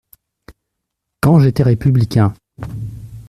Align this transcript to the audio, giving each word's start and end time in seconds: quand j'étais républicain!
quand 1.21 1.39
j'étais 1.41 1.61
républicain! 1.61 2.33